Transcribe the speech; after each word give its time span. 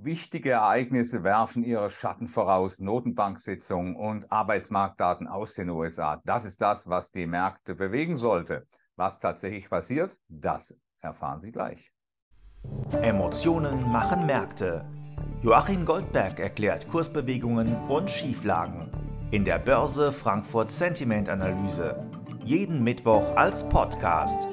Wichtige 0.00 0.52
Ereignisse 0.52 1.24
werfen 1.24 1.64
ihre 1.64 1.90
Schatten 1.90 2.28
voraus, 2.28 2.78
Notenbanksitzungen 2.78 3.96
und 3.96 4.30
Arbeitsmarktdaten 4.30 5.26
aus 5.26 5.54
den 5.54 5.70
USA. 5.70 6.22
Das 6.24 6.44
ist 6.44 6.62
das, 6.62 6.88
was 6.88 7.10
die 7.10 7.26
Märkte 7.26 7.74
bewegen 7.74 8.16
sollte. 8.16 8.64
Was 8.94 9.18
tatsächlich 9.18 9.68
passiert, 9.68 10.16
das 10.28 10.78
erfahren 11.00 11.40
Sie 11.40 11.50
gleich. 11.50 11.92
Emotionen 13.02 13.90
machen 13.90 14.24
Märkte. 14.24 14.88
Joachim 15.42 15.84
Goldberg 15.84 16.38
erklärt 16.38 16.88
Kursbewegungen 16.88 17.74
und 17.88 18.08
Schieflagen 18.08 18.92
in 19.32 19.44
der 19.44 19.58
Börse 19.58 20.12
Frankfurt 20.12 20.70
Sentiment 20.70 21.28
Analyse. 21.28 22.08
Jeden 22.44 22.84
Mittwoch 22.84 23.36
als 23.36 23.68
Podcast. 23.68 24.48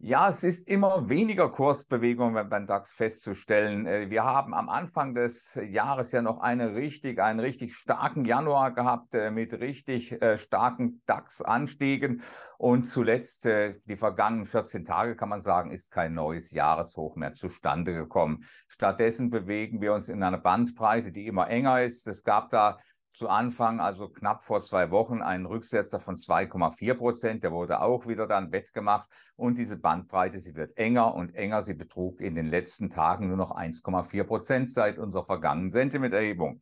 Ja, 0.00 0.28
es 0.28 0.44
ist 0.44 0.68
immer 0.68 1.08
weniger 1.08 1.50
Kursbewegung 1.50 2.34
beim 2.48 2.66
DAX 2.66 2.92
festzustellen. 2.92 3.84
Äh, 3.84 4.10
wir 4.10 4.22
haben 4.22 4.54
am 4.54 4.68
Anfang 4.68 5.12
des 5.12 5.60
Jahres 5.70 6.12
ja 6.12 6.22
noch 6.22 6.38
eine 6.38 6.76
richtig, 6.76 7.20
einen 7.20 7.40
richtig 7.40 7.74
starken 7.74 8.24
Januar 8.24 8.72
gehabt 8.72 9.16
äh, 9.16 9.32
mit 9.32 9.54
richtig 9.54 10.22
äh, 10.22 10.36
starken 10.36 11.02
DAX-Anstiegen. 11.06 12.22
Und 12.58 12.84
zuletzt, 12.84 13.44
die 13.44 13.96
vergangenen 13.96 14.44
14 14.44 14.84
Tage, 14.84 15.14
kann 15.14 15.28
man 15.28 15.40
sagen, 15.40 15.70
ist 15.70 15.92
kein 15.92 16.14
neues 16.14 16.50
Jahreshoch 16.50 17.14
mehr 17.14 17.32
zustande 17.32 17.92
gekommen. 17.92 18.44
Stattdessen 18.66 19.30
bewegen 19.30 19.80
wir 19.80 19.94
uns 19.94 20.08
in 20.08 20.22
einer 20.24 20.38
Bandbreite, 20.38 21.12
die 21.12 21.26
immer 21.26 21.48
enger 21.48 21.82
ist. 21.82 22.08
Es 22.08 22.24
gab 22.24 22.50
da 22.50 22.78
zu 23.12 23.28
Anfang, 23.28 23.80
also 23.80 24.08
knapp 24.08 24.44
vor 24.44 24.60
zwei 24.60 24.90
Wochen, 24.90 25.22
einen 25.22 25.46
Rücksetzer 25.46 25.98
von 25.98 26.16
2,4 26.16 26.94
Prozent. 26.94 27.42
Der 27.42 27.52
wurde 27.52 27.80
auch 27.80 28.06
wieder 28.06 28.26
dann 28.26 28.52
wettgemacht. 28.52 29.08
Und 29.36 29.58
diese 29.58 29.76
Bandbreite, 29.76 30.40
sie 30.40 30.54
wird 30.54 30.76
enger 30.76 31.14
und 31.14 31.34
enger. 31.34 31.62
Sie 31.62 31.74
betrug 31.74 32.20
in 32.20 32.34
den 32.34 32.46
letzten 32.46 32.90
Tagen 32.90 33.28
nur 33.28 33.36
noch 33.36 33.50
1,4 33.50 34.24
Prozent 34.24 34.70
seit 34.70 34.98
unserer 34.98 35.24
vergangenen 35.24 35.70
Sentimenterhebung. 35.70 36.60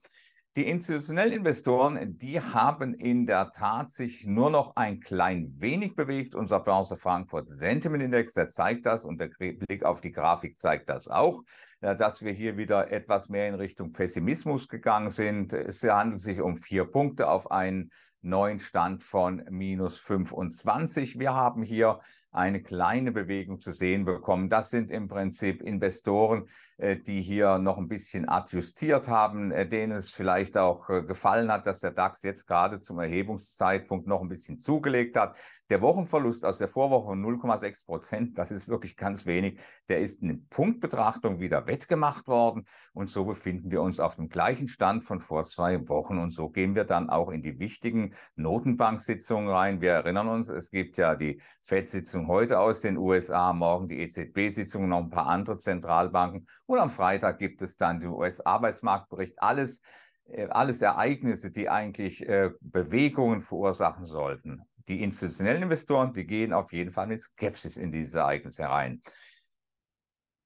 Die 0.56 0.66
institutionellen 0.66 1.34
Investoren, 1.34 2.16
die 2.16 2.40
haben 2.40 2.94
in 2.94 3.26
der 3.26 3.50
Tat 3.50 3.92
sich 3.92 4.26
nur 4.26 4.48
noch 4.50 4.74
ein 4.74 5.00
klein 5.00 5.52
wenig 5.58 5.94
bewegt. 5.94 6.34
Unser 6.34 6.60
Börse 6.60 6.96
Frankfurt 6.96 7.50
Sentiment 7.50 8.02
Index, 8.02 8.32
der 8.32 8.48
zeigt 8.48 8.86
das 8.86 9.04
und 9.04 9.20
der 9.20 9.28
Blick 9.28 9.84
auf 9.84 10.00
die 10.00 10.12
Grafik 10.12 10.58
zeigt 10.58 10.88
das 10.88 11.08
auch 11.08 11.42
dass 11.80 12.22
wir 12.22 12.32
hier 12.32 12.56
wieder 12.56 12.90
etwas 12.90 13.28
mehr 13.28 13.48
in 13.48 13.54
Richtung 13.54 13.92
Pessimismus 13.92 14.68
gegangen 14.68 15.10
sind. 15.10 15.52
Es 15.52 15.82
handelt 15.82 16.20
sich 16.20 16.40
um 16.40 16.56
vier 16.56 16.84
Punkte 16.84 17.28
auf 17.28 17.50
einen 17.50 17.90
neuen 18.22 18.58
Stand 18.58 19.02
von 19.02 19.44
minus 19.50 19.98
25. 19.98 21.18
Wir 21.18 21.34
haben 21.34 21.62
hier 21.62 22.00
eine 22.36 22.62
kleine 22.62 23.12
Bewegung 23.12 23.60
zu 23.60 23.72
sehen 23.72 24.04
bekommen. 24.04 24.48
Das 24.48 24.70
sind 24.70 24.90
im 24.90 25.08
Prinzip 25.08 25.62
Investoren, 25.62 26.48
äh, 26.78 26.96
die 26.96 27.22
hier 27.22 27.58
noch 27.58 27.78
ein 27.78 27.88
bisschen 27.88 28.28
adjustiert 28.28 29.08
haben, 29.08 29.50
äh, 29.50 29.66
denen 29.66 29.92
es 29.92 30.10
vielleicht 30.10 30.58
auch 30.58 30.90
äh, 30.90 31.02
gefallen 31.02 31.50
hat, 31.50 31.66
dass 31.66 31.80
der 31.80 31.92
DAX 31.92 32.22
jetzt 32.22 32.46
gerade 32.46 32.80
zum 32.80 32.98
Erhebungszeitpunkt 32.98 34.06
noch 34.06 34.20
ein 34.20 34.28
bisschen 34.28 34.58
zugelegt 34.58 35.16
hat. 35.16 35.36
Der 35.70 35.80
Wochenverlust 35.80 36.44
aus 36.44 36.58
der 36.58 36.68
Vorwoche 36.68 37.14
0,6 37.14 37.86
Prozent, 37.86 38.38
das 38.38 38.50
ist 38.50 38.68
wirklich 38.68 38.96
ganz 38.96 39.24
wenig, 39.24 39.58
der 39.88 40.00
ist 40.00 40.22
in 40.22 40.46
Punktbetrachtung 40.48 41.40
wieder 41.40 41.66
wettgemacht 41.66 42.28
worden 42.28 42.66
und 42.92 43.08
so 43.08 43.24
befinden 43.24 43.70
wir 43.70 43.80
uns 43.80 43.98
auf 43.98 44.16
dem 44.16 44.28
gleichen 44.28 44.68
Stand 44.68 45.02
von 45.02 45.18
vor 45.18 45.44
zwei 45.46 45.88
Wochen 45.88 46.18
und 46.18 46.30
so 46.30 46.50
gehen 46.50 46.74
wir 46.74 46.84
dann 46.84 47.08
auch 47.08 47.30
in 47.30 47.42
die 47.42 47.58
wichtigen 47.58 48.14
Notenbank-Sitzungen 48.36 49.48
rein. 49.48 49.80
Wir 49.80 49.92
erinnern 49.92 50.28
uns, 50.28 50.50
es 50.50 50.70
gibt 50.70 50.98
ja 50.98 51.16
die 51.16 51.40
FED-Sitzung 51.62 52.25
heute 52.26 52.60
aus 52.60 52.80
den 52.80 52.96
USA, 52.96 53.52
morgen 53.52 53.88
die 53.88 54.00
EZB-Sitzung, 54.00 54.88
noch 54.88 54.98
ein 54.98 55.10
paar 55.10 55.26
andere 55.26 55.58
Zentralbanken 55.58 56.46
und 56.66 56.78
am 56.78 56.90
Freitag 56.90 57.38
gibt 57.38 57.62
es 57.62 57.76
dann 57.76 58.00
den 58.00 58.10
US-Arbeitsmarktbericht. 58.10 59.40
Alles, 59.40 59.80
äh, 60.28 60.46
alles 60.48 60.82
Ereignisse, 60.82 61.50
die 61.50 61.68
eigentlich 61.68 62.26
äh, 62.28 62.50
Bewegungen 62.60 63.40
verursachen 63.40 64.04
sollten. 64.04 64.62
Die 64.88 65.02
institutionellen 65.02 65.64
Investoren, 65.64 66.12
die 66.12 66.26
gehen 66.26 66.52
auf 66.52 66.72
jeden 66.72 66.92
Fall 66.92 67.06
mit 67.06 67.20
Skepsis 67.20 67.76
in 67.76 67.90
dieses 67.90 68.14
Ereignis 68.14 68.58
herein. 68.58 69.00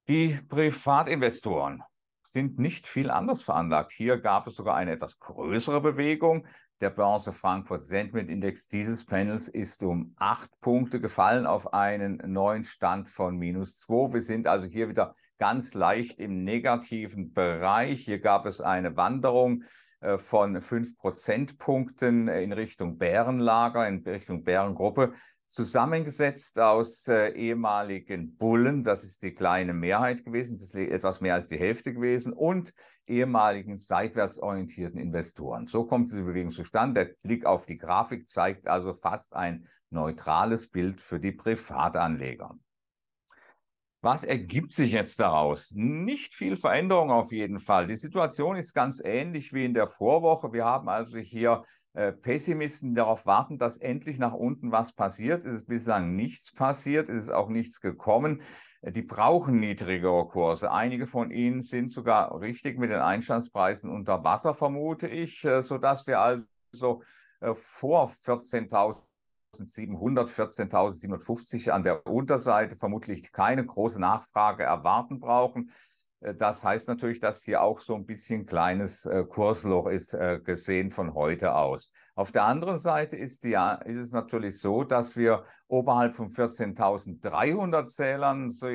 Die 0.09 0.39
Privatinvestoren 0.49 1.83
sind 2.33 2.59
nicht 2.59 2.87
viel 2.87 3.11
anders 3.11 3.43
veranlagt. 3.43 3.93
Hier 3.93 4.19
gab 4.19 4.47
es 4.47 4.57
sogar 4.57 4.77
eine 4.77 4.93
etwas 4.93 5.19
größere 5.19 5.81
Bewegung. 5.81 6.47
Der 6.81 6.91
Börse 6.91 7.33
Frankfurt 7.33 7.85
Sentiment 7.85 8.31
Index 8.31 8.67
dieses 8.67 9.05
Panels 9.05 9.49
ist 9.49 9.83
um 9.83 10.15
acht 10.17 10.51
Punkte 10.61 11.01
gefallen 11.01 11.45
auf 11.45 11.75
einen 11.75 12.23
neuen 12.33 12.65
Stand 12.65 13.11
von 13.11 13.37
minus 13.37 13.79
zwei. 13.79 14.15
Wir 14.15 14.23
sind 14.23 14.47
also 14.47 14.67
hier 14.67 14.89
wieder 14.89 15.15
ganz 15.39 15.75
leicht 15.75 16.19
im 16.19 16.43
negativen 16.45 17.33
Bereich. 17.33 18.05
Hier 18.05 18.19
gab 18.19 18.47
es 18.47 18.61
eine 18.61 18.97
Wanderung 18.97 19.65
von 20.17 20.63
fünf 20.63 20.97
Prozentpunkten 20.97 22.29
in 22.29 22.53
Richtung 22.53 22.97
Bärenlager, 22.97 23.87
in 23.87 23.99
Richtung 23.99 24.45
Bärengruppe 24.45 25.13
zusammengesetzt 25.51 26.61
aus 26.61 27.09
äh, 27.09 27.31
ehemaligen 27.31 28.37
Bullen, 28.37 28.85
das 28.85 29.03
ist 29.03 29.23
die 29.25 29.35
kleine 29.35 29.75
Mehrheit 29.75 30.25
gewesen, 30.25 30.57
das 30.57 30.67
ist 30.67 30.77
etwas 30.77 31.21
mehr 31.21 31.35
als 31.35 31.49
die 31.49 31.59
Hälfte 31.59 31.93
gewesen, 31.93 32.33
und 32.33 32.73
ehemaligen 33.07 33.77
seitwärts 33.77 34.39
orientierten 34.39 35.01
Investoren. 35.01 35.67
So 35.67 35.85
kommt 35.85 36.11
diese 36.11 36.23
Bewegung 36.23 36.53
zustande. 36.53 37.05
Der 37.05 37.15
Blick 37.23 37.45
auf 37.47 37.67
die 37.67 37.79
Grafik 37.79 38.29
zeigt 38.29 38.69
also 38.69 38.95
fast 38.95 39.35
ein 39.35 39.67
neutrales 39.91 40.69
Bild 40.69 41.01
für 41.01 41.19
die 41.19 41.33
Privatanleger. 41.33 42.57
Was 44.03 44.25
ergibt 44.25 44.73
sich 44.73 44.93
jetzt 44.93 45.21
daraus? 45.21 45.73
Nicht 45.75 46.35
viel 46.35 46.57
Veränderung 46.57 47.11
auf 47.11 47.33
jeden 47.33 47.59
Fall. 47.59 47.87
Die 47.87 47.97
Situation 47.97 48.57
ist 48.57 48.73
ganz 48.73 49.03
ähnlich 49.05 49.53
wie 49.53 49.67
in 49.67 49.75
der 49.75 49.87
Vorwoche. 49.87 50.55
Wir 50.55 50.65
haben 50.65 50.89
also 50.89 51.19
hier 51.19 51.65
äh, 51.93 52.13
Pessimisten 52.13 52.95
darauf 52.95 53.27
warten, 53.27 53.59
dass 53.59 53.77
endlich 53.77 54.19
nach 54.19 54.33
unten 54.33 54.73
was 54.73 54.95
passiert. 54.95 55.45
Es 55.45 55.57
ist 55.57 55.67
bislang 55.67 56.17
nichts 56.17 56.51
passiert, 56.51 57.11
es 57.11 57.25
ist 57.25 57.31
auch 57.31 57.51
nichts 57.51 57.83
gekommen. 57.83 58.41
Äh, 58.81 58.93
die 58.93 59.03
brauchen 59.03 59.61
niedrigere 59.61 60.27
Kurse. 60.29 60.71
Einige 60.71 61.07
von 61.07 61.31
ihnen 61.31 61.61
sind 61.61 61.93
sogar 61.93 62.41
richtig 62.41 62.79
mit 62.79 62.91
den 62.91 63.01
Einstandspreisen 63.01 63.91
unter 63.91 64.25
Wasser, 64.25 64.55
vermute 64.55 65.09
ich, 65.09 65.45
äh, 65.45 65.63
sodass 65.63 66.07
wir 66.07 66.21
also 66.21 67.03
vor 67.55 68.11
14.000 68.23 69.10
14.700, 69.57 70.29
14.750 70.29 71.71
an 71.71 71.83
der 71.83 72.07
Unterseite 72.07 72.77
vermutlich 72.77 73.33
keine 73.33 73.65
große 73.65 74.01
Nachfrage 74.01 74.65
erwarten 74.65 75.21
brauchen. 75.21 75.73
Äh, 76.21 76.35
das 76.35 76.65
heißt 76.65 76.89
natürlich, 76.89 77.21
dass 77.21 77.43
hier 77.43 77.63
auch 77.63 77.81
so 77.81 77.95
ein 77.95 78.07
bisschen 78.07 78.47
kleines 78.47 79.07
äh, 79.07 79.25
Kursloch 79.25 79.87
ist, 79.89 80.15
äh, 80.15 80.41
gesehen 80.43 80.91
von 80.91 81.15
heute 81.15 81.55
aus. 81.55 81.91
Auf 82.15 82.33
der 82.33 82.45
anderen 82.45 82.79
Seite 82.79 83.17
ist, 83.17 83.45
die, 83.45 83.57
ist 83.85 84.01
es 84.01 84.13
natürlich 84.13 84.61
so, 84.61 84.85
dass 84.85 85.17
wir 85.17 85.45
oberhalb 85.69 86.15
von 86.15 86.29
14.300 86.29 87.87
Zählern 87.87 88.51
so 88.51 88.69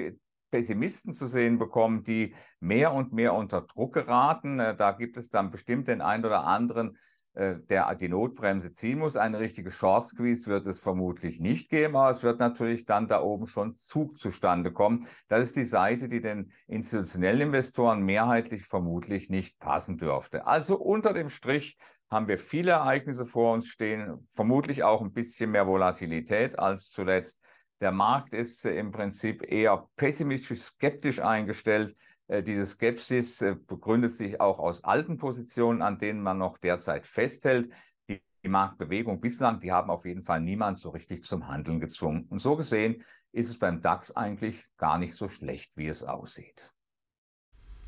Pessimisten 0.51 1.13
zu 1.13 1.27
sehen 1.27 1.57
bekommen, 1.57 2.03
die 2.03 2.33
mehr 2.59 2.93
und 2.93 3.11
mehr 3.11 3.33
unter 3.33 3.61
Druck 3.61 3.93
geraten. 3.93 4.57
Da 4.57 4.91
gibt 4.93 5.17
es 5.17 5.29
dann 5.29 5.51
bestimmt 5.51 5.87
den 5.89 6.01
einen 6.01 6.23
oder 6.23 6.45
anderen, 6.45 6.97
der 7.35 7.94
die 7.96 8.07
Notbremse 8.07 8.72
ziehen 8.72 9.00
muss. 9.00 9.18
Eine 9.18 9.40
richtige 9.40 9.72
Short 9.72 10.06
Squeeze 10.06 10.50
wird 10.50 10.66
es 10.66 10.79
vermutlich 10.79 11.40
nicht 11.40 11.69
geben, 11.69 11.96
aber 11.96 12.12
es 12.12 12.23
wird 12.23 12.40
natürlich 12.40 12.85
dann 12.85 13.07
da 13.07 13.22
oben 13.22 13.46
schon 13.46 13.75
Zug 13.75 14.18
zustande 14.18 14.72
kommen. 14.72 15.07
Das 15.28 15.44
ist 15.44 15.56
die 15.56 15.66
Seite, 15.66 16.07
die 16.07 16.22
den 16.22 16.51
institutionellen 16.68 17.41
Investoren 17.41 18.03
mehrheitlich 18.03 18.63
vermutlich 18.63 19.29
nicht 19.29 19.59
passen 19.59 19.97
dürfte. 19.97 20.47
Also 20.47 20.78
unter 20.78 21.13
dem 21.13 21.29
Strich 21.29 21.78
haben 22.09 22.28
wir 22.28 22.38
viele 22.38 22.72
Ereignisse 22.72 23.25
vor 23.25 23.53
uns 23.53 23.67
stehen, 23.67 24.25
vermutlich 24.28 24.84
auch 24.84 25.02
ein 25.02 25.12
bisschen 25.12 25.52
mehr 25.52 25.67
Volatilität 25.67 26.57
als 26.57 26.90
zuletzt. 26.90 27.40
Der 27.81 27.91
Markt 27.91 28.34
ist 28.34 28.66
im 28.66 28.91
Prinzip 28.91 29.44
eher 29.52 29.90
pessimistisch, 29.97 30.62
skeptisch 30.62 31.19
eingestellt. 31.19 31.97
Äh, 32.27 32.43
diese 32.43 32.65
Skepsis 32.65 33.41
äh, 33.41 33.55
begründet 33.55 34.13
sich 34.13 34.39
auch 34.39 34.59
aus 34.59 34.83
alten 34.83 35.17
Positionen, 35.17 35.81
an 35.81 35.97
denen 35.97 36.22
man 36.22 36.37
noch 36.37 36.57
derzeit 36.57 37.05
festhält. 37.05 37.72
Die, 38.07 38.22
Marktbewegung 38.47 39.22
bislang, 39.22 39.59
die 39.59 39.72
haben 39.72 39.89
auf 39.89 40.05
jeden 40.05 40.22
Fall 40.22 40.39
niemand 40.39 40.77
so 40.77 40.91
richtig 40.91 41.23
zum 41.23 41.47
Handeln 41.47 41.79
gezwungen. 41.79 42.27
Und 42.29 42.37
so 42.37 42.55
gesehen 42.55 43.03
ist 43.31 43.49
es 43.49 43.57
beim 43.57 43.81
DAX 43.81 44.16
eigentlich 44.16 44.67
gar 44.77 44.99
nicht 44.99 45.16
so 45.16 45.27
schlecht, 45.27 45.72
wie 45.77 45.87
es 45.87 46.03
aussieht. 46.03 46.72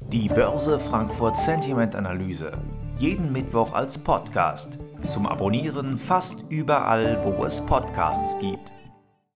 Die 0.02 0.28
Börse 0.28 0.80
Frankfurt 0.80 1.38
Sentiment 1.38 1.96
Analyse. 1.96 2.58
Jeden 2.98 3.32
Mittwoch 3.32 3.74
als 3.74 3.98
Podcast. 3.98 4.80
Zum 5.06 5.28
Abonnieren 5.28 5.98
fast 5.98 6.52
überall, 6.52 7.24
wo 7.24 7.46
es 7.46 7.64
Podcasts 7.64 8.38
gibt. 8.40 8.74